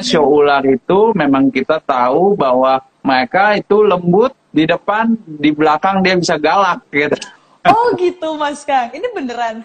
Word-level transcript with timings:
Show 0.00 0.24
ular 0.24 0.64
itu 0.64 1.12
memang 1.12 1.52
kita 1.52 1.76
tahu 1.84 2.32
bahwa 2.32 2.80
mereka 3.04 3.52
itu 3.52 3.84
lembut 3.84 4.32
di 4.48 4.64
depan, 4.64 5.12
di 5.28 5.52
belakang 5.52 6.00
dia 6.00 6.16
bisa 6.16 6.40
galak 6.40 6.80
gitu. 6.88 7.20
Oh 7.68 7.92
gitu 8.00 8.32
Mas 8.40 8.64
Kang, 8.64 8.88
ini 8.96 9.04
beneran. 9.12 9.60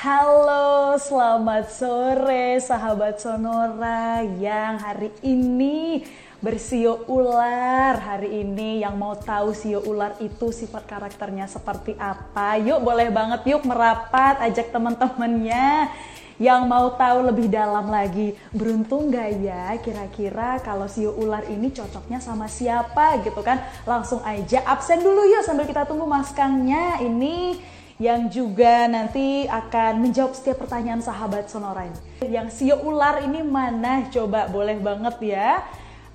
Halo, 0.00 0.96
selamat 0.96 1.68
sore 1.68 2.56
sahabat 2.56 3.20
Sonora 3.20 4.24
yang 4.40 4.80
hari 4.80 5.12
ini 5.20 6.08
bersio 6.40 7.04
ular. 7.04 8.00
Hari 8.00 8.40
ini 8.40 8.80
yang 8.80 8.96
mau 8.96 9.12
tahu 9.12 9.52
sio 9.52 9.84
ular 9.84 10.16
itu 10.24 10.48
sifat 10.48 10.88
karakternya 10.88 11.44
seperti 11.44 11.92
apa? 12.00 12.56
Yuk 12.56 12.80
boleh 12.80 13.12
banget 13.12 13.44
yuk 13.52 13.62
merapat, 13.68 14.40
ajak 14.40 14.72
teman-temannya 14.72 15.92
yang 16.40 16.64
mau 16.64 16.96
tahu 16.96 17.28
lebih 17.28 17.52
dalam 17.52 17.92
lagi. 17.92 18.32
Beruntung 18.56 19.12
gak 19.12 19.36
ya 19.44 19.76
kira-kira 19.84 20.56
kalau 20.64 20.88
sio 20.88 21.12
ular 21.12 21.44
ini 21.52 21.68
cocoknya 21.68 22.24
sama 22.24 22.48
siapa 22.48 23.20
gitu 23.20 23.44
kan? 23.44 23.60
Langsung 23.84 24.24
aja 24.24 24.64
absen 24.64 25.04
dulu 25.04 25.28
yuk 25.28 25.44
sambil 25.44 25.68
kita 25.68 25.84
tunggu 25.84 26.08
maskangnya 26.08 27.04
ini 27.04 27.60
yang 28.00 28.32
juga 28.32 28.88
nanti 28.88 29.44
akan 29.44 30.00
menjawab 30.00 30.32
setiap 30.32 30.64
pertanyaan 30.64 31.04
sahabat 31.04 31.52
Sonora 31.52 31.84
ini. 31.84 32.00
Yang 32.24 32.48
sio 32.56 32.80
ular 32.80 33.20
ini 33.20 33.44
mana? 33.44 34.08
Coba 34.08 34.48
boleh 34.48 34.80
banget 34.80 35.20
ya. 35.20 35.60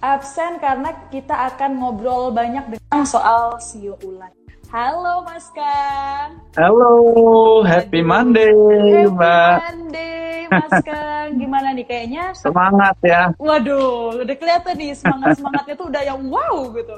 Absen 0.06 0.62
karena 0.62 0.94
kita 1.10 1.34
akan 1.50 1.82
ngobrol 1.82 2.30
banyak 2.30 2.78
dengan 2.78 3.02
soal 3.10 3.58
sio 3.58 3.98
ular. 4.06 4.30
Halo 4.70 5.26
Mas 5.26 5.50
Kang. 5.50 6.46
Halo, 6.54 6.94
happy 7.66 8.06
Monday, 8.06 8.54
Happy 8.54 9.10
Mbak. 9.10 9.56
Monday 9.66 10.46
Mas 10.46 10.78
Kang. 10.86 11.28
Gimana 11.42 11.74
nih 11.74 11.86
kayaknya? 11.90 12.38
Semangat 12.38 12.94
ya. 13.02 13.34
Waduh, 13.42 14.22
udah 14.22 14.36
kelihatan 14.38 14.78
nih 14.78 14.94
semangat-semangatnya 14.94 15.74
tuh 15.74 15.88
udah 15.90 16.04
yang 16.06 16.22
wow 16.30 16.70
gitu. 16.70 16.98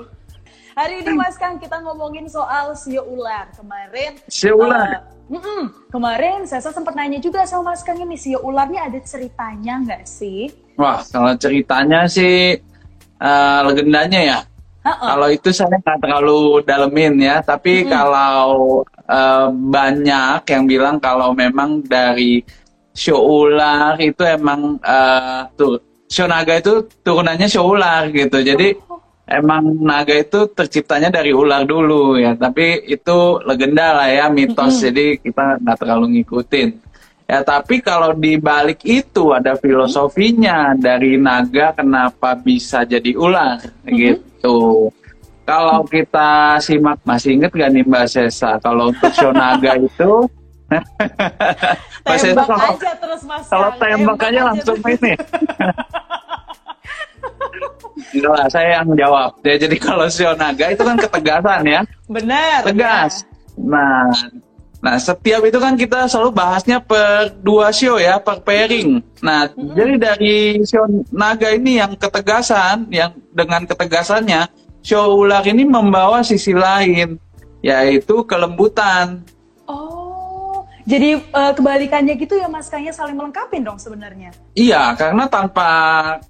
Hari 0.76 1.08
ini 1.08 1.12
Mas 1.16 1.40
Kang 1.40 1.64
kita 1.64 1.80
ngomongin 1.80 2.28
soal 2.28 2.76
sio 2.76 3.08
ular. 3.08 3.48
Kemarin 3.56 4.20
Sio 4.28 4.60
ular. 4.60 4.84
eh, 4.84 5.02
mm-mm, 5.32 5.96
kemarin 5.96 6.44
saya 6.44 6.60
sempat 6.60 6.92
nanya 6.92 7.24
juga 7.24 7.48
sama 7.48 7.72
Mas 7.72 7.88
Kang 7.88 8.04
ini 8.04 8.20
sio 8.20 8.44
ularnya 8.44 8.92
ada 8.92 9.00
ceritanya 9.00 9.80
nggak 9.80 10.04
sih? 10.04 10.52
Wah, 10.78 11.02
kalau 11.10 11.34
ceritanya 11.40 12.06
sih 12.06 12.62
eh, 13.22 13.60
legendanya 13.66 14.22
ya. 14.22 14.40
Ha-ha. 14.88 15.06
Kalau 15.14 15.28
itu 15.28 15.50
saya 15.52 15.76
nggak 15.76 16.00
terlalu 16.00 16.64
dalemin 16.64 17.20
ya, 17.20 17.44
tapi 17.44 17.84
kalau 17.84 18.82
eh, 19.04 19.48
banyak 19.52 20.42
yang 20.48 20.64
bilang 20.64 20.96
kalau 21.02 21.36
memang 21.36 21.84
dari 21.84 22.40
show 22.96 23.20
ular 23.20 24.00
itu 24.00 24.24
emang 24.24 24.80
eh, 24.82 25.42
tuh 25.60 25.78
show 26.08 26.26
naga 26.26 26.56
itu 26.58 26.88
turunannya 27.04 27.48
show 27.52 27.68
ular 27.68 28.08
gitu. 28.16 28.40
Jadi 28.40 28.80
emang 29.28 29.76
naga 29.84 30.16
itu 30.16 30.48
terciptanya 30.56 31.12
dari 31.12 31.36
ular 31.36 31.68
dulu 31.68 32.16
ya, 32.16 32.32
tapi 32.40 32.88
itu 32.88 33.44
legenda 33.44 33.92
lah 33.92 34.08
ya 34.08 34.26
mitos. 34.32 34.80
Jadi 34.80 35.20
kita 35.20 35.60
nggak 35.60 35.78
terlalu 35.84 36.06
ngikutin. 36.16 36.87
Ya, 37.28 37.44
tapi 37.44 37.84
kalau 37.84 38.16
di 38.16 38.40
balik 38.40 38.88
itu 38.88 39.36
ada 39.36 39.60
filosofinya 39.60 40.72
dari 40.80 41.20
naga 41.20 41.76
kenapa 41.76 42.40
bisa 42.40 42.88
jadi 42.88 43.12
ular 43.20 43.60
gitu. 43.84 44.88
Kalau 45.44 45.84
kita 45.84 46.56
simak 46.64 47.04
masih 47.04 47.36
inget 47.36 47.52
gak 47.52 47.68
nih 47.76 47.84
Mbak 47.84 48.08
Sesa? 48.08 48.56
Kalau 48.64 48.96
untuk 48.96 49.12
show 49.12 49.36
naga 49.36 49.76
itu 49.76 50.24
Mbak 52.08 52.16
Sesa 52.16 52.32
Tembak 52.32 52.48
kalau 52.48 52.72
aja 52.80 52.92
terus 52.96 53.22
Mas 53.28 53.44
kalau 53.52 53.70
tembak 53.76 54.20
aja 54.24 54.42
langsung 54.48 54.80
terus. 54.80 54.96
ini. 54.96 55.14
Enggak 58.16 58.34
lah, 58.40 58.48
saya 58.48 58.80
yang 58.80 58.88
jawab. 58.96 59.36
Ya, 59.44 59.56
jadi 59.60 59.76
kalau 59.76 60.08
show 60.08 60.32
naga 60.32 60.72
itu 60.72 60.80
kan 60.80 60.96
ketegasan 60.96 61.68
ya. 61.68 61.84
Benar. 62.08 62.64
tegas. 62.64 63.28
Nah, 63.60 64.08
nah 64.88 64.96
setiap 64.96 65.44
itu 65.44 65.60
kan 65.60 65.76
kita 65.76 66.08
selalu 66.08 66.32
bahasnya 66.32 66.80
per 66.80 67.36
dua 67.44 67.76
show 67.76 68.00
ya, 68.00 68.24
per 68.24 68.40
pairing. 68.40 69.04
Nah, 69.20 69.52
jadi 69.52 70.00
dari 70.00 70.64
show 70.64 70.88
naga 71.12 71.52
ini 71.52 71.76
yang 71.76 72.00
ketegasan, 72.00 72.88
yang 72.88 73.12
dengan 73.36 73.68
ketegasannya, 73.68 74.48
show 74.80 75.12
ular 75.12 75.44
ini 75.44 75.68
membawa 75.68 76.24
sisi 76.24 76.56
lain, 76.56 77.20
yaitu 77.60 78.24
kelembutan. 78.24 79.28
Oh, 79.68 80.64
jadi 80.88 81.20
eh, 81.20 81.52
kebalikannya 81.52 82.16
gitu 82.16 82.40
ya 82.40 82.48
Mas 82.48 82.72
Kangnya 82.72 82.96
saling 82.96 83.20
melengkapi 83.20 83.60
dong 83.60 83.76
sebenarnya. 83.76 84.32
Iya, 84.56 84.96
karena 84.96 85.28
tanpa 85.28 85.70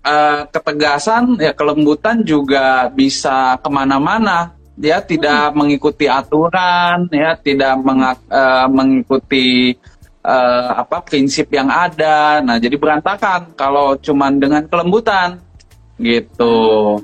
eh, 0.01 0.50
ketegasan, 0.50 1.38
ya 1.38 1.53
kelembutan 1.53 2.25
juga 2.25 2.89
bisa 2.89 3.62
ke 3.62 3.69
mana-mana. 3.69 4.56
Dia 4.78 5.02
tidak 5.02 5.58
mengikuti 5.58 6.06
aturan, 6.06 7.10
ya 7.10 7.34
tidak 7.34 7.82
menga- 7.82 8.30
eh, 8.30 8.68
mengikuti 8.70 9.74
eh, 10.22 10.70
apa 10.70 11.02
prinsip 11.02 11.50
yang 11.50 11.66
ada. 11.66 12.46
Nah, 12.46 12.62
jadi 12.62 12.78
berantakan 12.78 13.58
kalau 13.58 13.98
cuman 13.98 14.38
dengan 14.38 14.64
kelembutan, 14.70 15.42
gitu. 15.98 17.02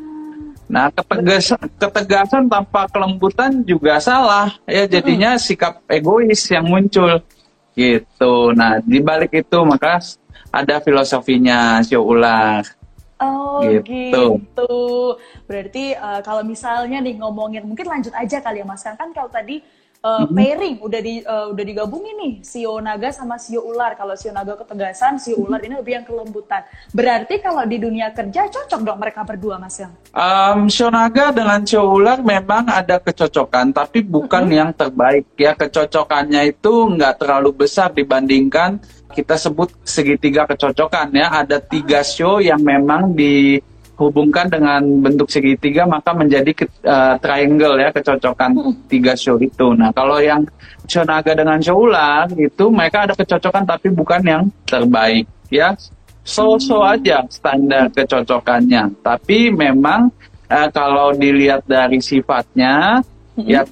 Nah, 0.70 0.94
ketegasan, 0.94 1.66
ketegasan 1.82 2.44
tanpa 2.46 2.86
kelembutan 2.94 3.66
juga 3.66 3.98
salah, 3.98 4.54
ya 4.70 4.86
jadinya 4.86 5.34
sikap 5.38 5.82
egois 5.90 6.46
yang 6.50 6.70
muncul, 6.70 7.22
gitu. 7.74 8.54
Nah, 8.54 8.82
di 8.86 9.02
balik 9.02 9.34
itu 9.34 9.60
maka 9.66 9.98
ada 10.54 10.78
filosofinya 10.78 11.82
show 11.82 12.06
ular. 12.06 12.62
Oh 13.24 13.64
Gitu. 13.64 14.22
gitu. 14.44 14.76
Berarti 15.48 15.96
eh, 15.96 16.22
kalau 16.22 16.44
misalnya 16.44 17.00
nih 17.00 17.16
ngomongin 17.20 17.64
mungkin 17.64 17.88
lanjut 17.88 18.12
aja 18.14 18.38
kali 18.44 18.60
ya 18.60 18.66
Mas 18.68 18.84
Kang. 18.84 19.00
kan 19.00 19.10
kalau 19.16 19.32
tadi 19.32 19.64
eh, 20.04 20.26
pairing 20.28 20.84
udah 20.84 21.00
di 21.00 21.24
eh, 21.24 21.46
udah 21.56 21.64
digabungin 21.64 22.16
nih 22.20 22.34
sio 22.44 22.76
naga 22.84 23.10
sama 23.16 23.40
sio 23.40 23.64
ular. 23.64 23.96
Kalau 23.96 24.20
sio 24.20 24.36
naga 24.36 24.60
ketegasan, 24.60 25.16
sio 25.16 25.40
ular 25.40 25.64
ini 25.64 25.80
lebih 25.80 25.94
yang 26.04 26.06
kelembutan. 26.06 26.68
Berarti 26.92 27.40
kalau 27.40 27.64
di 27.64 27.80
dunia 27.80 28.12
kerja 28.12 28.52
cocok 28.52 28.80
dong 28.84 29.00
mereka 29.00 29.24
berdua 29.24 29.56
Mas 29.56 29.80
Kang. 29.80 29.96
Um, 30.12 30.68
show 30.68 30.92
naga 30.92 31.32
dengan 31.32 31.64
show 31.64 31.88
ular 31.88 32.20
memang 32.20 32.68
ada 32.68 33.00
kecocokan, 33.00 33.72
tapi 33.72 34.04
bukan 34.04 34.52
yang 34.52 34.76
terbaik 34.76 35.32
ya. 35.40 35.56
Kecocokannya 35.56 36.52
itu 36.52 36.74
nggak 37.00 37.24
terlalu 37.24 37.64
besar 37.64 37.96
dibandingkan 37.96 38.84
kita 39.14 39.38
sebut 39.38 39.70
segitiga 39.86 40.50
kecocokan 40.50 41.14
ya. 41.14 41.30
Ada 41.30 41.62
tiga 41.62 42.02
show 42.02 42.42
yang 42.42 42.60
memang 42.66 43.14
dihubungkan 43.14 44.50
dengan 44.50 44.82
bentuk 45.06 45.30
segitiga 45.30 45.86
maka 45.86 46.12
menjadi 46.18 46.52
ke- 46.52 46.82
uh, 46.84 47.16
triangle 47.22 47.78
ya 47.78 47.94
kecocokan 47.94 48.58
tiga 48.90 49.14
show 49.14 49.38
itu. 49.38 49.78
Nah 49.78 49.94
kalau 49.94 50.18
yang 50.18 50.42
show 50.90 51.06
naga 51.06 51.38
dengan 51.38 51.62
show 51.62 51.78
ular 51.78 52.28
itu 52.34 52.68
mereka 52.74 53.06
ada 53.06 53.14
kecocokan 53.14 53.64
tapi 53.70 53.88
bukan 53.94 54.22
yang 54.26 54.44
terbaik 54.66 55.30
ya. 55.54 55.78
So-so 56.24 56.80
aja 56.80 57.28
standar 57.28 57.92
kecocokannya. 57.92 59.04
Tapi 59.04 59.52
memang 59.52 60.08
eh, 60.48 60.70
kalau 60.72 61.12
dilihat 61.12 61.68
dari 61.68 62.00
sifatnya, 62.00 63.04
ya 63.36 63.68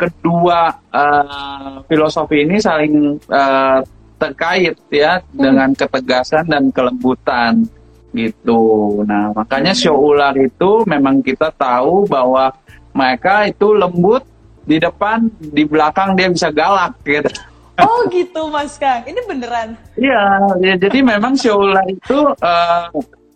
kedua 0.00 0.80
eh, 0.88 1.74
filosofi 1.84 2.48
ini 2.48 2.56
saling 2.56 3.20
eh, 3.20 3.78
terkait 4.20 4.76
ya 4.92 5.24
dengan 5.32 5.72
ketegasan 5.72 6.44
dan 6.44 6.68
kelembutan 6.68 7.64
gitu. 8.12 9.00
Nah 9.08 9.32
makanya 9.32 9.72
show 9.72 9.96
ular 9.96 10.36
itu 10.36 10.84
memang 10.84 11.24
kita 11.24 11.48
tahu 11.56 12.04
bahwa 12.04 12.52
mereka 12.92 13.48
itu 13.48 13.72
lembut 13.72 14.26
di 14.68 14.76
depan, 14.76 15.32
di 15.40 15.64
belakang 15.64 16.12
dia 16.12 16.28
bisa 16.28 16.52
galak 16.52 17.00
gitu. 17.02 17.32
Oh 17.80 18.04
gitu 18.12 18.52
Mas 18.52 18.76
Kang. 18.76 19.08
Ini 19.08 19.20
beneran. 19.24 19.72
Iya, 19.96 20.24
ya, 20.60 20.74
jadi 20.76 21.00
memang 21.00 21.32
show 21.32 21.64
ular 21.64 21.86
itu 21.88 22.20
eh, 22.36 22.86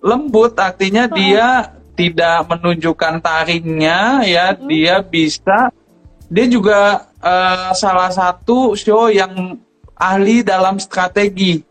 lembut, 0.04 0.52
artinya 0.60 1.08
dia 1.08 1.72
tidak 1.96 2.44
menunjukkan 2.50 3.24
taringnya, 3.24 4.20
ya 4.26 4.52
dia 4.52 5.00
bisa, 5.00 5.72
dia 6.28 6.44
juga 6.44 7.08
eh, 7.24 7.72
salah 7.72 8.12
satu 8.12 8.76
show 8.76 9.08
yang 9.08 9.56
ahli 9.94 10.42
dalam 10.42 10.78
strategi, 10.82 11.62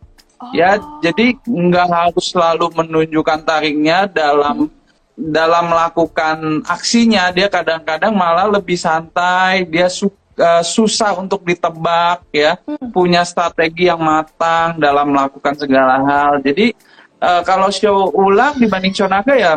ya 0.56 0.80
jadi 1.04 1.36
nggak 1.44 1.88
harus 1.88 2.32
selalu 2.32 2.72
menunjukkan 2.72 3.44
taringnya 3.44 4.08
dalam 4.08 4.72
dalam 5.14 5.70
melakukan 5.70 6.66
aksinya, 6.66 7.30
dia 7.30 7.46
kadang-kadang 7.46 8.18
malah 8.18 8.50
lebih 8.50 8.74
santai, 8.74 9.62
dia 9.70 9.86
su- 9.86 10.10
eh, 10.34 10.64
susah 10.66 11.14
untuk 11.22 11.46
ditebak 11.46 12.26
ya, 12.34 12.58
punya 12.90 13.22
strategi 13.22 13.86
yang 13.86 14.02
matang 14.02 14.82
dalam 14.82 15.14
melakukan 15.14 15.54
segala 15.54 16.02
hal. 16.02 16.42
Jadi 16.42 16.74
eh, 17.22 17.42
kalau 17.46 17.70
show 17.70 18.10
ular 18.18 18.58
dibanding 18.58 18.96
show 18.96 19.06
naga 19.06 19.38
ya 19.38 19.54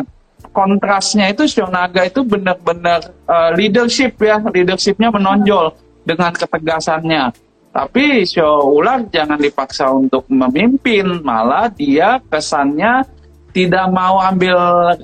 kontrasnya 0.53 1.33
itu 1.33 1.49
show 1.49 1.65
naga 1.65 2.05
itu 2.05 2.21
benar-benar 2.21 3.09
eh, 3.09 3.51
leadership 3.57 4.13
ya, 4.21 4.37
leadershipnya 4.37 5.09
menonjol. 5.09 5.73
dengan 6.07 6.31
ketegasannya. 6.31 7.35
Tapi 7.77 8.25
show 8.25 8.73
ular 8.73 9.05
jangan 9.13 9.37
dipaksa 9.37 9.85
untuk 9.93 10.25
memimpin, 10.33 11.21
malah 11.21 11.69
dia 11.69 12.17
kesannya 12.25 13.05
tidak 13.53 13.85
mau 13.93 14.17
ambil 14.17 14.57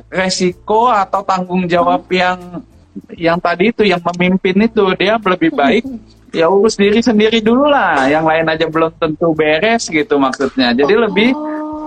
resiko 0.10 0.90
atau 0.90 1.22
tanggung 1.22 1.70
jawab 1.70 2.02
yang 2.10 2.66
yang 3.14 3.38
tadi 3.38 3.70
itu 3.70 3.86
yang 3.86 4.02
memimpin 4.02 4.66
itu 4.66 4.90
dia 4.98 5.22
lebih 5.22 5.54
baik 5.54 5.86
ya 6.34 6.50
urus 6.50 6.74
diri 6.74 6.98
sendiri 6.98 7.46
dulu 7.46 7.70
lah, 7.70 8.10
yang 8.10 8.26
lain 8.26 8.50
aja 8.50 8.66
belum 8.66 8.90
tentu 8.98 9.38
beres 9.38 9.86
gitu 9.86 10.18
maksudnya. 10.18 10.74
Jadi 10.74 10.98
lebih 10.98 11.30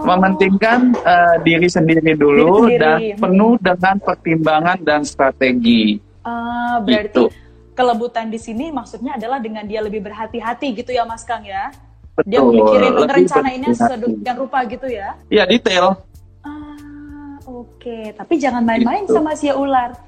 mementingkan 0.06 0.94
uh, 1.02 1.36
diri 1.42 1.66
sendiri 1.66 2.14
dulu 2.14 2.70
diri 2.70 2.78
sendiri. 2.78 2.78
dan 2.78 2.98
penuh 3.18 3.54
dengan 3.58 3.96
pertimbangan 3.98 4.78
dan 4.86 5.02
strategi. 5.02 5.98
Uh, 6.22 6.78
berarti 6.86 7.10
gitu. 7.10 7.45
Kelebutan 7.76 8.32
di 8.32 8.40
sini 8.40 8.72
maksudnya 8.72 9.20
adalah 9.20 9.36
dengan 9.36 9.68
dia 9.68 9.84
lebih 9.84 10.00
berhati-hati 10.00 10.72
gitu 10.80 10.96
ya 10.96 11.04
Mas 11.04 11.22
Kang 11.28 11.44
ya? 11.44 11.68
Betul, 12.16 12.32
dia 12.32 12.40
memikirin 12.40 13.28
ini 13.52 13.68
sedemikian 13.76 14.36
rupa 14.40 14.64
gitu 14.64 14.88
ya? 14.88 15.20
Iya 15.28 15.44
detail. 15.44 16.00
Ah, 16.40 17.36
Oke, 17.44 17.76
okay. 17.76 18.04
tapi 18.16 18.40
jangan 18.40 18.64
main-main 18.64 19.04
gitu. 19.04 19.20
sama 19.20 19.36
si 19.36 19.52
ular. 19.52 19.92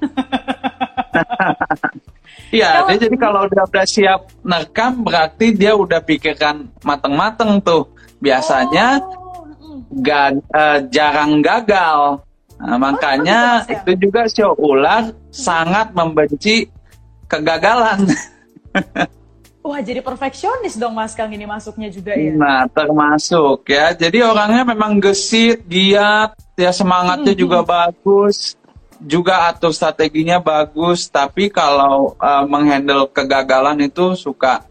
Iya, 2.49 2.89
dia 2.89 3.05
jadi 3.05 3.17
kalau 3.21 3.45
udah 3.45 3.69
udah 3.69 3.85
siap 3.85 4.33
nekam 4.41 5.05
berarti 5.05 5.53
dia 5.53 5.77
udah 5.77 6.01
pikirkan 6.01 6.65
mateng-mateng 6.81 7.61
tuh. 7.61 7.93
Biasanya 8.17 8.97
oh. 9.05 9.45
gak, 10.01 10.41
uh, 10.49 10.81
jarang 10.89 11.45
gagal. 11.45 12.25
Nah, 12.59 12.77
makanya 12.81 13.63
oh, 13.63 13.71
itu 13.71 13.91
juga 14.01 14.25
show 14.27 14.57
ular 14.57 15.13
sangat 15.29 15.93
membenci 15.93 16.67
kegagalan. 17.29 18.09
Wah, 19.69 19.85
jadi 19.85 20.01
perfeksionis 20.01 20.79
dong 20.81 20.97
Mas 20.97 21.13
Kang 21.13 21.29
ini 21.29 21.45
masuknya 21.45 21.93
juga 21.93 22.17
ya. 22.17 22.33
Nah, 22.33 22.65
termasuk 22.65 23.69
ya. 23.69 23.93
Jadi 23.93 24.25
orangnya 24.25 24.65
memang 24.65 24.97
gesit, 24.97 25.61
giat, 25.69 26.33
ya 26.57 26.73
semangatnya 26.73 27.37
-hmm. 27.37 27.43
juga 27.45 27.59
bagus 27.61 28.57
juga 28.99 29.47
atur 29.47 29.71
strateginya 29.71 30.43
bagus, 30.43 31.07
tapi 31.07 31.47
kalau 31.47 32.19
uh, 32.19 32.43
menghandle 32.43 33.07
kegagalan 33.07 33.79
itu 33.87 34.15
suka 34.19 34.67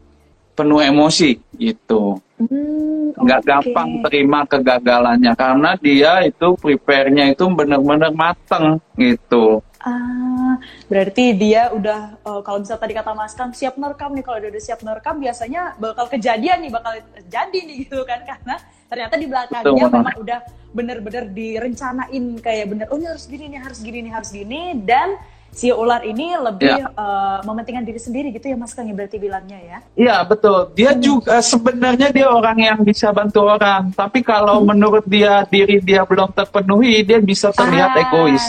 penuh 0.52 0.84
emosi 0.84 1.40
gitu. 1.56 2.20
Hmm, 2.38 3.11
nggak 3.19 3.40
okay. 3.43 3.50
gampang 3.50 3.90
terima 4.06 4.46
kegagalannya 4.46 5.32
karena 5.34 5.70
dia 5.75 6.22
itu 6.22 6.54
prepare-nya 6.54 7.34
itu 7.34 7.44
benar-benar 7.50 8.14
mateng 8.14 8.78
gitu. 8.94 9.58
Ah, 9.82 10.38
berarti 10.87 11.25
dia 11.34 11.70
udah 11.72 12.20
uh, 12.22 12.40
kalau 12.43 12.62
bisa 12.62 12.75
tadi 12.76 12.93
kata 12.94 13.12
Mas 13.12 13.34
Kam 13.34 13.50
siap 13.55 13.76
nerekam 13.76 14.14
nih 14.14 14.25
kalau 14.25 14.38
dia 14.43 14.50
udah 14.50 14.62
siap 14.62 14.81
nerekam 14.82 15.16
biasanya 15.19 15.76
bakal 15.76 16.06
kejadian 16.10 16.58
nih 16.64 16.72
bakal 16.72 16.93
jadi 17.26 17.58
nih 17.58 17.76
gitu 17.87 18.02
kan 18.08 18.22
karena 18.25 18.55
ternyata 18.88 19.14
di 19.20 19.26
belakangnya 19.28 19.72
Betul. 19.75 19.93
memang 19.93 20.16
udah 20.20 20.40
bener-bener 20.69 21.25
direncanain 21.32 22.25
kayak 22.40 22.66
bener 22.70 22.87
oh 22.93 22.96
ini 22.96 23.06
harus 23.08 23.25
gini 23.25 23.44
nih 23.50 23.60
harus 23.60 23.78
gini 23.81 23.99
nih 24.05 24.12
harus 24.12 24.31
gini 24.32 24.62
dan 24.84 25.16
si 25.49 25.72
ular 25.72 26.05
ini 26.05 26.37
lebih 26.37 26.70
ya. 26.70 26.93
uh, 26.93 27.40
mementingkan 27.43 27.84
diri 27.84 28.00
sendiri 28.00 28.28
gitu 28.31 28.52
ya 28.52 28.56
Mas 28.56 28.76
Kang 28.76 28.87
ya 28.87 28.94
berarti 28.94 29.16
bilangnya 29.16 29.58
ya. 29.58 29.78
Iya 29.96 30.16
betul. 30.28 30.70
Dia 30.76 30.93
hmm. 30.93 31.00
juga 31.00 31.40
sebenarnya 31.40 32.08
dia 32.12 32.28
orang 32.28 32.58
yang 32.61 32.78
bisa 32.84 33.11
bantu 33.11 33.49
orang, 33.49 33.90
tapi 33.96 34.20
kalau 34.20 34.61
hmm. 34.61 34.66
menurut 34.69 35.04
dia 35.08 35.43
diri 35.49 35.81
dia 35.81 36.04
belum 36.04 36.31
terpenuhi, 36.37 37.02
dia 37.02 37.19
bisa 37.19 37.50
terlihat 37.50 37.96
ah, 37.96 38.02
egois. 38.04 38.44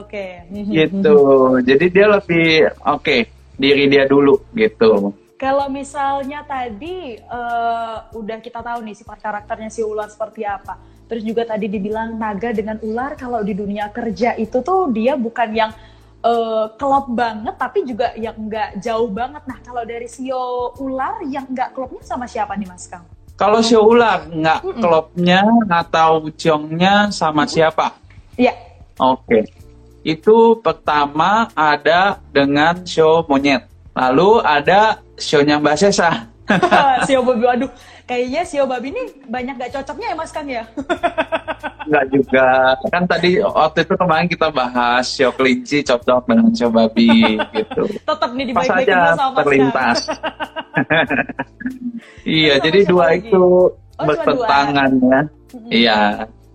Oke. 0.00 0.40
Okay. 0.48 0.64
Gitu. 0.88 1.16
Jadi 1.60 1.86
dia 1.92 2.06
lebih 2.08 2.48
oke, 2.80 3.02
okay, 3.02 3.20
diri 3.60 3.84
dia 3.92 4.08
dulu 4.08 4.40
gitu. 4.56 5.12
Kalau 5.36 5.66
misalnya 5.66 6.46
tadi 6.46 7.18
uh, 7.26 8.06
udah 8.14 8.38
kita 8.38 8.62
tahu 8.62 8.78
nih 8.86 8.94
sifat 8.94 9.18
karakternya 9.18 9.74
si 9.74 9.82
ular 9.82 10.06
seperti 10.06 10.46
apa. 10.46 10.78
Terus 11.10 11.26
juga 11.26 11.42
tadi 11.44 11.66
dibilang 11.66 12.14
naga 12.14 12.54
dengan 12.54 12.78
ular 12.80 13.18
kalau 13.18 13.42
di 13.42 13.52
dunia 13.52 13.90
kerja 13.90 14.38
itu 14.38 14.62
tuh 14.62 14.88
dia 14.94 15.18
bukan 15.18 15.50
yang 15.50 15.74
uh, 16.22 16.70
klop 16.78 17.10
banget 17.10 17.58
tapi 17.58 17.82
juga 17.82 18.14
yang 18.14 18.38
nggak 18.38 18.78
jauh 18.80 19.10
banget. 19.10 19.42
Nah 19.44 19.58
kalau 19.66 19.82
dari 19.82 20.06
sio 20.06 20.72
ular 20.78 21.26
yang 21.26 21.50
nggak 21.50 21.74
klopnya 21.74 22.02
sama 22.06 22.30
siapa 22.30 22.54
nih 22.54 22.70
Mas 22.70 22.86
Kang? 22.86 23.02
Kalau 23.34 23.58
sio 23.66 23.82
ular 23.82 24.30
nggak 24.30 24.62
mm 24.62 24.70
-mm. 24.70 24.80
klopnya 24.80 25.42
atau 25.66 26.30
ciongnya 26.38 27.10
sama 27.10 27.42
mm 27.42 27.48
-mm. 27.50 27.52
siapa? 27.52 27.86
Iya. 28.38 28.54
Oke. 29.02 29.42
Okay. 29.42 29.61
Itu 30.02 30.58
pertama 30.58 31.48
ada 31.54 32.18
dengan 32.34 32.82
show 32.82 33.22
monyet. 33.26 33.66
Lalu 33.94 34.42
ada 34.42 34.98
sionya 35.14 35.62
Mbak 35.62 35.76
Sesa. 35.78 36.10
Sio 37.06 37.20
Babi, 37.22 37.44
waduh, 37.44 37.70
kayaknya 38.04 38.42
Sio 38.44 38.64
Babi 38.66 38.92
ini 38.92 39.02
banyak 39.28 39.54
gak 39.58 39.72
cocoknya 39.80 40.06
ya 40.12 40.16
Mas 40.16 40.32
Kang 40.34 40.48
ya? 40.48 40.64
Enggak 41.86 42.04
juga, 42.14 42.48
kan 42.88 43.04
tadi 43.10 43.42
waktu 43.42 43.78
itu 43.82 43.94
kemarin 43.98 44.26
kita 44.30 44.48
bahas 44.54 45.04
Sio 45.06 45.30
Kelinci 45.34 45.82
cocok 45.82 46.22
dengan 46.28 46.48
Sio 46.54 46.70
Babi 46.70 47.38
gitu. 47.54 47.82
Tetap 48.02 48.30
nih 48.34 48.44
di 48.50 48.54
baik 48.54 48.70
aja 48.86 49.18
sama 49.18 49.38
terlintas. 49.42 49.98
iya, 52.26 52.54
jadi 52.62 52.78
dua 52.86 53.14
lagi? 53.14 53.28
itu 53.28 53.44
oh, 53.70 54.04
bertentangan 54.06 54.90
ya. 54.98 55.20
Iya. 55.68 56.00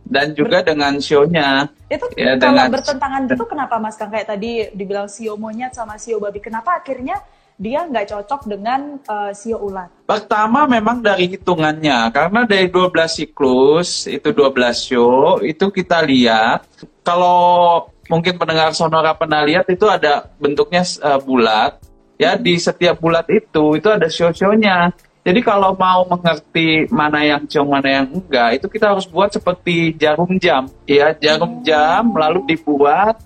Dan 0.07 0.31
juga 0.31 0.63
dengan 0.63 0.95
sionya. 1.03 1.67
Itu 1.91 2.07
ya, 2.15 2.39
kalau 2.39 2.63
dengan... 2.63 2.71
bertentangan 2.79 3.21
itu 3.27 3.45
kenapa 3.45 3.75
Mas 3.77 3.99
Kang 3.99 4.07
kayak 4.07 4.27
tadi 4.31 4.71
dibilang 4.71 5.11
sio 5.11 5.35
monyet 5.35 5.75
sama 5.75 5.99
sio 5.99 6.17
babi, 6.23 6.39
kenapa 6.39 6.79
akhirnya 6.79 7.19
dia 7.57 7.83
nggak 7.89 8.13
cocok 8.13 8.41
dengan 8.47 9.01
uh, 9.09 9.33
sio 9.33 9.57
ular? 9.57 9.89
Pertama 10.05 10.69
memang 10.69 11.01
dari 11.01 11.27
hitungannya, 11.33 12.13
karena 12.13 12.45
dari 12.45 12.69
12 12.69 12.93
siklus, 13.09 14.05
itu 14.05 14.29
12 14.29 14.53
show, 14.77 15.41
itu 15.41 15.65
kita 15.73 16.05
lihat, 16.05 16.69
kalau 17.01 17.89
mungkin 18.07 18.37
pendengar 18.37 18.71
sonora 18.77 19.17
pernah 19.17 19.41
lihat, 19.41 19.65
itu 19.73 19.89
ada 19.89 20.29
bentuknya 20.37 20.85
uh, 21.01 21.17
bulat, 21.17 21.81
ya 22.21 22.37
di 22.37 22.61
setiap 22.61 23.01
bulat 23.01 23.25
itu, 23.27 23.75
itu 23.75 23.89
ada 23.89 24.05
show-show-nya. 24.05 24.93
Jadi 25.27 25.43
kalau 25.43 25.75
mau 25.75 26.07
mengerti 26.07 26.87
mana 26.87 27.19
yang 27.19 27.43
ciong, 27.43 27.67
mana 27.67 27.99
yang 27.99 28.07
enggak, 28.07 28.63
itu 28.63 28.71
kita 28.71 28.95
harus 28.95 29.03
buat 29.03 29.27
seperti 29.27 29.91
jarum 29.99 30.39
jam. 30.39 30.71
Ya, 30.87 31.11
jarum 31.11 31.59
jam 31.67 32.15
lalu 32.15 32.47
dibuat 32.47 33.19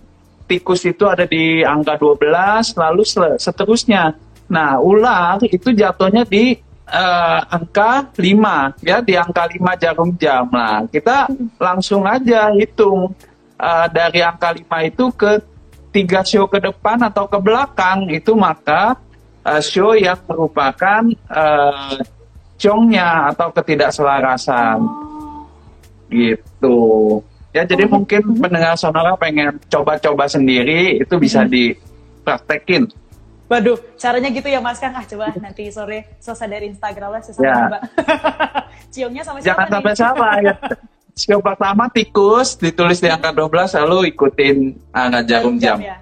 tikus 0.50 0.82
itu 0.82 1.06
ada 1.06 1.30
di 1.30 1.62
angka 1.62 2.02
12, 2.02 2.74
lalu 2.74 3.06
seterusnya. 3.38 4.18
Nah, 4.50 4.82
ular 4.82 5.38
itu 5.46 5.70
jatuhnya 5.70 6.26
di 6.26 6.58
uh, 6.90 7.40
angka 7.54 8.10
5, 8.18 8.82
ya, 8.82 8.98
di 9.06 9.14
angka 9.14 9.46
5 9.46 9.62
jarum 9.86 10.10
jam. 10.18 10.50
Nah, 10.50 10.90
kita 10.90 11.30
langsung 11.62 12.02
aja 12.10 12.50
hitung 12.50 13.14
uh, 13.62 13.88
dari 13.94 14.26
angka 14.26 14.58
5 14.58 14.90
itu 14.90 15.06
ke 15.14 15.38
tiga 15.94 16.26
show 16.26 16.50
ke 16.50 16.58
depan 16.58 16.98
atau 17.06 17.30
ke 17.30 17.38
belakang 17.38 18.10
itu 18.10 18.34
maka 18.34 18.98
uh, 19.46 19.62
show 19.62 19.94
yang 19.98 20.18
merupakan 20.26 21.02
uh, 21.30 21.98
congnya 22.62 23.34
atau 23.34 23.50
ketidakselarasan 23.50 24.78
gitu 26.12 27.22
Ya 27.52 27.68
jadi 27.68 27.84
oh, 27.84 28.00
mungkin 28.00 28.40
pendengar 28.40 28.80
sonora 28.80 29.12
pengen 29.20 29.60
coba-coba 29.68 30.24
sendiri 30.24 31.04
itu 31.04 31.16
bisa 31.20 31.44
hmm. 31.44 31.52
dipraktekin. 31.52 32.88
Waduh, 33.52 33.76
caranya 34.00 34.32
gitu 34.32 34.48
ya 34.48 34.64
Mas 34.64 34.80
Kang. 34.80 34.96
Ah 34.96 35.04
coba 35.04 35.36
nanti 35.36 35.68
sore 35.68 36.16
selesai 36.24 36.48
dari 36.48 36.72
Instagram 36.72 37.12
lah 37.12 37.20
saya 37.20 37.36
ya. 37.44 37.56
coba. 37.68 37.80
Ciumnya 38.96 39.24
sama 39.28 39.44
siapa 39.44 39.48
Jangan 39.52 39.68
sampai 39.68 39.94
sama 40.00 40.28
ya. 40.40 40.56
Cium 41.12 41.44
pertama 41.44 41.84
tikus 41.92 42.56
ditulis 42.56 43.04
di 43.04 43.12
angka 43.12 43.36
12 43.36 43.84
lalu 43.84 44.16
ikutin 44.16 44.58
angka 44.96 45.20
ah, 45.20 45.24
jarum 45.28 45.56
jam. 45.60 45.76
jam. 45.76 45.92
Ya? 45.92 45.98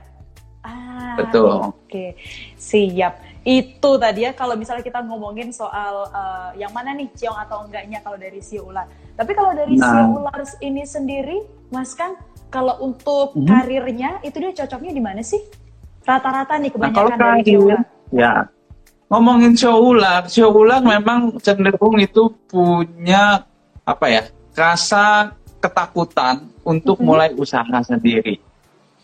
Ah, 0.61 1.17
Betul. 1.17 1.49
Oke, 1.49 1.73
okay. 1.89 2.09
siap 2.61 3.17
itu 3.49 3.91
tadi 3.97 4.29
ya 4.29 4.31
kalau 4.37 4.53
misalnya 4.53 4.85
kita 4.85 5.01
ngomongin 5.01 5.49
soal 5.49 6.05
uh, 6.13 6.53
yang 6.53 6.69
mana 6.69 6.93
nih 6.93 7.09
ciong 7.17 7.33
atau 7.33 7.65
enggaknya 7.65 7.97
kalau 8.05 8.21
dari 8.21 8.37
si 8.45 8.61
ular. 8.61 8.85
Tapi 9.17 9.31
kalau 9.33 9.57
dari 9.57 9.73
nah. 9.73 9.89
si 9.89 9.97
ular 10.05 10.39
ini 10.61 10.83
sendiri, 10.85 11.37
Mas 11.73 11.97
kan 11.97 12.13
kalau 12.53 12.77
untuk 12.85 13.33
hmm. 13.33 13.49
karirnya 13.49 14.21
itu 14.21 14.37
dia 14.37 14.53
cocoknya 14.53 14.93
di 14.93 15.01
mana 15.01 15.25
sih? 15.25 15.41
Rata-rata 16.05 16.61
nih 16.61 16.69
kebanyakan 16.69 16.93
nah, 16.93 16.93
kalau 16.93 17.09
dari 17.17 17.41
karir, 17.41 17.57
ular. 17.57 17.81
Ya. 18.13 18.33
Ngomongin 19.09 19.57
show 19.57 19.81
ular, 19.81 20.29
show 20.29 20.53
ular 20.53 20.85
memang 20.85 21.33
cenderung 21.41 21.97
itu 21.97 22.29
punya 22.45 23.49
apa 23.81 24.05
ya? 24.13 24.23
rasa 24.59 25.31
ketakutan 25.63 26.51
untuk 26.67 26.99
-hmm. 26.99 27.07
mulai 27.07 27.29
usaha 27.31 27.79
sendiri. 27.79 28.43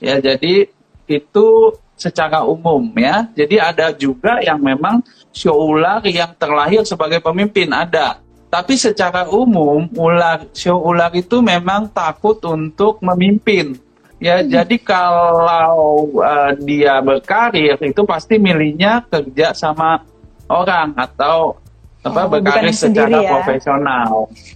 Ya, 0.04 0.20
jadi 0.20 0.68
itu 1.08 1.74
secara 1.96 2.44
umum 2.44 2.92
ya. 3.00 3.28
Jadi 3.34 3.56
ada 3.58 3.92
juga 3.96 4.44
yang 4.44 4.60
memang 4.60 5.00
show 5.32 5.56
ular 5.56 6.04
yang 6.06 6.36
terlahir 6.36 6.84
sebagai 6.84 7.24
pemimpin 7.24 7.72
ada. 7.72 8.20
Tapi 8.52 8.80
secara 8.80 9.28
umum 9.28 9.88
ular 9.96 10.48
show 10.56 10.80
ular 10.80 11.12
itu 11.16 11.44
memang 11.44 11.92
takut 11.92 12.40
untuk 12.48 13.00
memimpin. 13.04 13.76
Ya, 14.16 14.40
hmm. 14.40 14.48
jadi 14.48 14.76
kalau 14.80 16.08
uh, 16.24 16.52
dia 16.64 17.04
berkarir 17.04 17.76
itu 17.84 18.02
pasti 18.08 18.40
milihnya 18.40 19.04
kerja 19.12 19.52
sama 19.52 20.00
orang 20.48 20.96
atau 20.96 21.60
apa 22.06 22.22
Oh, 22.24 22.30
berkarir 22.32 22.72
secara 22.72 23.10
sendiri 23.10 23.18
ya. 23.18 23.32
profesional. 23.34 24.12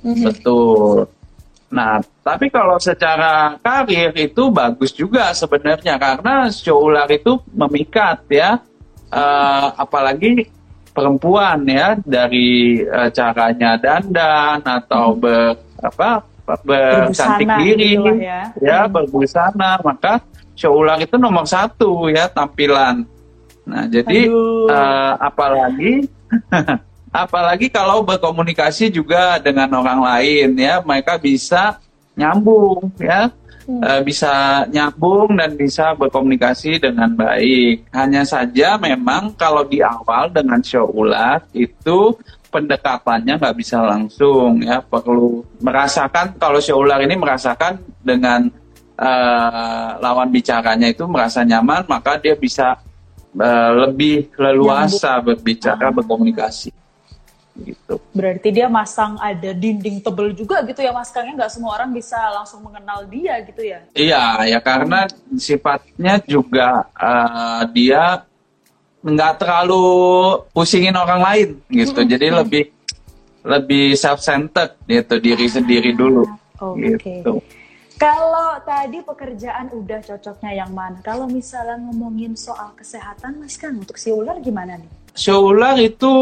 Mhm. 0.05 0.25
Betul. 0.31 1.09
Nah, 1.69 2.01
tapi 2.25 2.49
kalau 2.49 2.81
secara 2.81 3.53
karir 3.61 4.09
itu 4.17 4.49
bagus 4.49 4.89
juga 4.89 5.29
sebenarnya 5.37 6.01
karena 6.01 6.49
show 6.49 6.81
ular 6.81 7.05
itu 7.13 7.37
memikat 7.53 8.25
ya. 8.25 8.57
Eh, 9.09 9.67
apalagi 9.77 10.49
perempuan 10.93 11.61
ya 11.69 11.97
dari 12.01 12.81
eh, 12.81 13.09
caranya 13.13 13.77
dandan 13.77 14.61
atau 14.65 15.13
ber 15.13 15.57
apa 15.81 16.25
bercantik 16.65 17.45
diri 17.61 17.93
gitu 17.97 18.11
ya. 18.17 18.49
ya 18.57 18.79
Hmm. 18.85 18.93
berbusana 18.93 19.77
maka 19.85 20.25
show 20.57 20.73
ular 20.73 20.97
itu 20.97 21.17
nomor 21.21 21.45
satu 21.45 22.09
ya 22.09 22.25
tampilan. 22.29 23.05
Nah 23.69 23.85
jadi 23.85 24.25
Aduh. 24.25 24.69
eh, 24.73 25.13
apalagi 25.21 25.93
apalagi 27.11 27.67
kalau 27.69 28.01
berkomunikasi 28.05 28.89
juga 28.93 29.37
dengan 29.41 29.69
orang 29.73 29.99
lain 30.01 30.57
ya 30.57 30.81
mereka 30.81 31.17
bisa 31.17 31.77
nyambung 32.15 32.89
ya 32.99 33.29
Hmm. 33.69 33.85
Eh, 33.85 34.01
bisa 34.01 34.65
nyambung 34.73 35.37
dan 35.37 35.53
bisa 35.53 35.93
berkomunikasi 35.93 36.81
dengan 36.81 37.13
baik. 37.13 37.85
Hanya 37.93 38.25
saja 38.25 38.81
memang 38.81 39.37
kalau 39.37 39.61
di 39.61 39.77
awal 39.77 40.33
dengan 40.33 40.57
show 40.65 40.89
ular 40.89 41.45
itu 41.53 42.17
pendekatannya 42.49 43.37
nggak 43.37 43.53
bisa 43.53 43.85
langsung 43.85 44.65
ya 44.65 44.81
perlu 44.81 45.45
merasakan 45.61 46.33
kalau 46.41 46.57
show 46.57 46.81
ular 46.81 46.97
ini 47.05 47.13
merasakan 47.13 47.77
dengan 48.01 48.49
eh, 48.97 49.89
lawan 50.01 50.33
bicaranya 50.33 50.89
itu 50.89 51.05
merasa 51.05 51.45
nyaman 51.45 51.85
maka 51.85 52.17
dia 52.17 52.33
bisa 52.33 52.73
eh, 53.37 53.71
lebih 53.85 54.33
leluasa 54.33 55.21
berbicara 55.21 55.93
Ah. 55.93 55.93
berkomunikasi 55.93 56.73
gitu. 57.63 57.99
Berarti 58.11 58.49
dia 58.49 58.67
masang 58.67 59.19
ada 59.19 59.51
dinding 59.51 59.99
tebel 59.99 60.31
juga 60.35 60.61
gitu 60.63 60.79
ya 60.79 60.91
Mas 60.95 61.11
Kang 61.11 61.27
ya 61.27 61.33
nggak 61.35 61.51
semua 61.51 61.75
orang 61.75 61.91
bisa 61.91 62.17
langsung 62.31 62.63
mengenal 62.63 63.05
dia 63.07 63.39
gitu 63.43 63.61
ya. 63.63 63.79
Iya, 63.93 64.23
ya 64.47 64.59
karena 64.59 65.09
sifatnya 65.35 66.21
juga 66.23 66.87
eh, 66.95 67.61
dia 67.73 68.23
nggak 68.99 69.33
terlalu 69.39 69.85
pusingin 70.51 70.95
orang 70.95 71.21
lain 71.23 71.49
gitu. 71.71 71.99
Jadi 72.03 72.27
lebih 72.31 72.63
lebih 73.43 73.95
self 73.95 74.19
centered 74.19 74.75
gitu 74.85 75.15
diri 75.19 75.47
sendiri 75.47 75.95
dulu. 75.95 76.27
Oke. 76.59 76.99
Gitu. 76.99 77.39
Kalau 77.99 78.55
tadi 78.63 79.03
pekerjaan 79.03 79.75
udah 79.75 79.99
cocoknya 79.99 80.63
yang 80.63 80.71
mana? 80.71 81.03
Kalau 81.03 81.27
misalnya 81.27 81.75
ngomongin 81.83 82.31
soal 82.31 82.71
kesehatan 82.71 83.43
Mas 83.43 83.59
Kang 83.59 83.75
untuk 83.75 83.99
si 83.99 84.07
ular 84.07 84.39
gimana 84.39 84.79
nih? 84.79 84.87
Show 85.19 85.51
ular 85.51 85.75
itu 85.75 86.13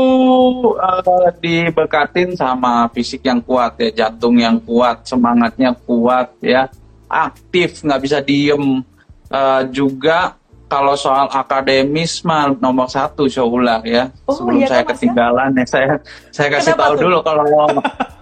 eh, 0.74 1.30
diberkatin 1.38 2.34
sama 2.34 2.90
fisik 2.90 3.22
yang 3.22 3.38
kuat 3.40 3.78
ya, 3.78 3.90
jantung 3.94 4.36
yang 4.36 4.58
kuat, 4.60 5.06
semangatnya 5.06 5.78
kuat 5.78 6.34
ya, 6.42 6.66
aktif 7.06 7.86
nggak 7.86 8.02
bisa 8.02 8.18
diem. 8.20 8.82
Eh, 9.30 9.62
juga 9.70 10.34
kalau 10.66 10.98
soal 10.98 11.30
akademis 11.30 12.26
mah 12.26 12.52
nomor 12.58 12.90
satu 12.90 13.30
show 13.30 13.46
ular 13.48 13.86
ya. 13.86 14.10
Oh, 14.26 14.34
Sebelum 14.34 14.60
iya 14.60 14.68
saya 14.68 14.82
kan, 14.82 14.90
ketinggalan 14.92 15.50
ya 15.54 15.66
saya 15.66 15.92
saya 16.34 16.50
kasih 16.50 16.74
Kenapa 16.74 16.84
tahu 16.84 16.94
tuh? 16.96 17.02
dulu 17.06 17.18
kalau 17.22 17.46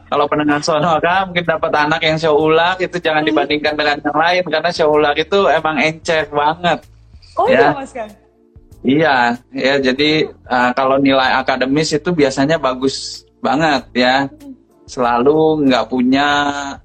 kalau 0.05 0.25
pendengar 0.27 0.59
sonora 0.61 1.15
mungkin 1.25 1.45
dapat 1.47 1.71
anak 1.73 2.01
yang 2.03 2.17
show 2.19 2.35
ular 2.35 2.75
itu 2.77 2.99
jangan 2.99 3.23
Hmm. 3.23 3.29
dibandingkan 3.31 3.73
dengan 3.73 3.97
yang 3.97 4.13
lain 4.13 4.43
karena 4.45 4.69
show 4.69 4.91
ular 4.91 5.15
itu 5.15 5.39
emang 5.47 5.75
encer 5.79 6.27
banget. 6.27 6.79
Oh 7.35 7.47
Ya. 7.47 7.59
iya 7.63 7.69
Mas 7.71 7.89
Kang. 7.89 8.11
Iya, 8.85 9.41
ya 9.49 9.81
jadi 9.81 10.29
uh, 10.45 10.69
kalau 10.77 11.01
nilai 11.01 11.41
akademis 11.41 11.97
itu 11.97 12.13
biasanya 12.13 12.61
bagus 12.61 13.25
banget 13.41 13.89
ya. 13.97 14.29
Selalu 14.85 15.65
nggak 15.65 15.89
punya 15.89 16.27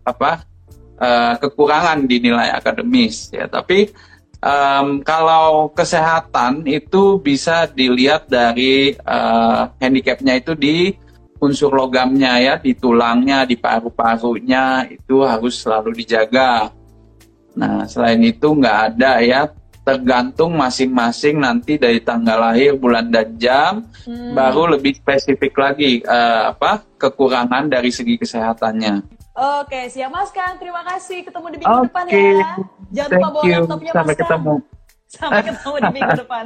apa 0.00 0.48
uh, 0.96 1.36
kekurangan 1.36 2.08
di 2.08 2.16
nilai 2.24 2.56
akademis 2.56 3.28
ya. 3.36 3.44
Tapi 3.44 3.92
em, 4.40 5.04
kalau 5.04 5.68
kesehatan 5.76 6.64
itu 6.64 7.20
bisa 7.20 7.68
dilihat 7.68 8.32
dari 8.32 8.96
uh, 9.04 9.68
handicapnya 9.76 10.40
itu 10.40 10.56
di 10.56 10.96
unsur 11.40 11.72
logamnya 11.76 12.40
ya, 12.40 12.54
di 12.56 12.72
tulangnya, 12.72 13.44
di 13.44 13.60
paru-parunya 13.60 14.88
itu 14.88 15.20
harus 15.20 15.60
selalu 15.60 16.00
dijaga. 16.00 16.72
Nah, 17.60 17.84
selain 17.84 18.24
itu 18.24 18.48
nggak 18.56 18.78
ada 18.96 19.20
ya, 19.20 19.52
tergantung 19.90 20.54
masing-masing 20.54 21.42
nanti 21.42 21.74
dari 21.74 21.98
tanggal 21.98 22.38
lahir, 22.38 22.78
bulan 22.78 23.10
dan 23.10 23.34
jam, 23.34 23.72
Hmm. 24.06 24.32
baru 24.32 24.78
lebih 24.78 24.96
spesifik 24.96 25.58
lagi 25.58 25.98
eh, 26.00 26.42
apa 26.48 26.86
kekurangan 26.94 27.66
dari 27.66 27.90
segi 27.90 28.14
kesehatannya. 28.16 29.18
Oke, 29.34 29.88
siap 29.88 30.10
Mas 30.12 30.30
Kang. 30.30 30.60
Terima 30.60 30.84
kasih. 30.84 31.24
Ketemu 31.24 31.46
di 31.50 31.56
minggu 31.64 31.88
depan 31.88 32.04
Oke, 32.04 32.18
ya. 32.18 32.50
Jangan 32.92 33.10
lupa 33.16 33.28
bawa 33.30 33.42
laptopnya 33.46 33.90
Sampai 33.90 34.04
Mas 34.04 34.18
Kang. 34.18 34.28
ketemu. 34.28 34.54
Sampai 35.10 35.42
ketemu 35.50 35.76
di 35.82 35.90
minggu 35.98 36.14
depan. 36.22 36.44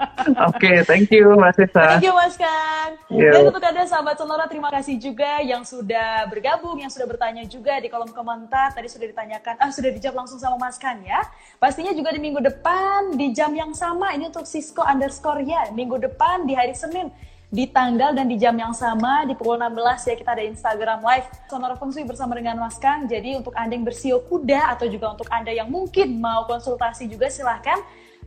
Oke, 0.48 0.72
thank 0.88 1.12
you, 1.12 1.36
Mas 1.36 1.52
Risa. 1.60 2.00
Thank 2.00 2.08
you 2.08 2.16
Mas 2.16 2.34
Kang. 2.40 2.96
Yo. 3.12 3.28
Dan 3.28 3.52
untuk 3.52 3.60
Anda 3.60 3.84
sahabat 3.84 4.16
Sonora, 4.16 4.48
terima 4.48 4.72
kasih 4.72 4.96
juga 4.96 5.44
yang 5.44 5.68
sudah 5.68 6.24
bergabung, 6.32 6.80
yang 6.80 6.88
sudah 6.88 7.04
bertanya 7.04 7.44
juga 7.44 7.76
di 7.76 7.92
kolom 7.92 8.08
komentar. 8.16 8.72
Tadi 8.72 8.88
sudah 8.88 9.04
ditanyakan, 9.12 9.60
ah 9.60 9.68
sudah 9.68 9.92
dijawab 9.92 10.24
langsung 10.24 10.40
sama 10.40 10.56
Mas 10.56 10.80
Kang 10.80 11.04
ya. 11.04 11.20
Pastinya 11.60 11.92
juga 11.92 12.16
di 12.16 12.20
minggu 12.24 12.40
depan 12.40 13.20
di 13.20 13.36
jam 13.36 13.52
yang 13.52 13.76
sama. 13.76 14.16
Ini 14.16 14.32
untuk 14.32 14.48
Cisco 14.48 14.80
underscore 14.80 15.44
ya. 15.44 15.68
Minggu 15.76 16.00
depan 16.00 16.48
di 16.48 16.56
hari 16.56 16.72
Senin 16.72 17.12
di 17.46 17.70
tanggal 17.70 18.10
dan 18.10 18.26
di 18.26 18.34
jam 18.34 18.58
yang 18.58 18.74
sama 18.74 19.22
di 19.22 19.38
pukul 19.38 19.54
16 19.54 20.10
ya 20.10 20.14
kita 20.18 20.34
ada 20.34 20.42
Instagram 20.42 20.98
live 20.98 21.26
Sonora 21.46 21.78
Feng 21.78 21.94
Shui 21.94 22.02
bersama 22.02 22.34
dengan 22.34 22.58
Mas 22.58 22.74
Kang. 22.80 23.06
Jadi 23.06 23.38
untuk 23.38 23.54
Anda 23.54 23.78
yang 23.78 23.86
bersio 23.86 24.18
kuda 24.26 24.74
atau 24.74 24.90
juga 24.90 25.14
untuk 25.14 25.30
Anda 25.30 25.54
yang 25.54 25.70
mungkin 25.70 26.18
mau 26.18 26.42
konsultasi 26.48 27.06
juga 27.06 27.30
silahkan 27.30 27.78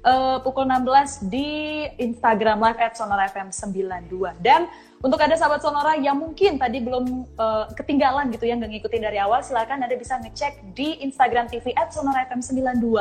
eh, 0.03 0.37
pukul 0.43 0.67
16 0.67 1.27
di 1.27 1.83
Instagram 1.99 2.63
live 2.63 2.79
at 2.79 2.95
Sonora 2.95 3.27
FM 3.27 3.51
92 3.51 4.39
dan 4.43 4.67
untuk 4.99 5.15
ada 5.15 5.31
sahabat 5.39 5.63
Sonora 5.63 5.95
yang 5.95 6.19
mungkin 6.19 6.59
tadi 6.59 6.83
belum 6.83 7.05
eh, 7.35 7.65
ketinggalan 7.75 8.31
gitu 8.35 8.47
ya 8.47 8.55
nggak 8.59 8.71
ngikutin 8.79 9.01
dari 9.03 9.17
awal 9.19 9.43
silakan 9.43 9.83
Anda 9.83 9.95
bisa 9.95 10.19
ngecek 10.19 10.75
di 10.75 10.99
Instagram 11.03 11.47
TV 11.51 11.71
at 11.75 11.91
Sonora 11.91 12.27
FM 12.27 12.43
92 12.43 12.99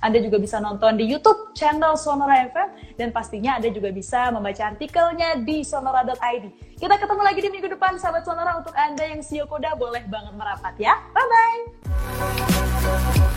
Anda 0.00 0.18
juga 0.20 0.38
bisa 0.40 0.60
nonton 0.60 0.96
di 0.96 1.04
YouTube 1.08 1.52
channel 1.56 1.96
Sonora 1.96 2.48
FM 2.48 2.68
dan 2.96 3.08
pastinya 3.12 3.60
Anda 3.60 3.68
juga 3.72 3.92
bisa 3.92 4.32
membaca 4.32 4.72
artikelnya 4.72 5.36
di 5.40 5.64
sonora.id 5.64 6.44
kita 6.74 7.00
ketemu 7.00 7.22
lagi 7.22 7.40
di 7.40 7.48
minggu 7.48 7.68
depan 7.72 7.96
sahabat 7.96 8.26
Sonora 8.26 8.60
untuk 8.60 8.74
Anda 8.76 9.08
yang 9.08 9.24
sio 9.24 9.48
koda 9.48 9.72
boleh 9.78 10.04
banget 10.10 10.34
merapat 10.36 10.74
ya. 10.76 11.00
Bye 11.14 11.24
bye 11.24 13.32